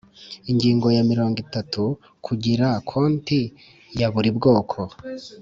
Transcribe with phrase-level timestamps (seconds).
[0.51, 1.83] Ingingo ya mirongo itatu
[2.25, 3.39] Kugira konti
[3.99, 4.79] ya buri bwoko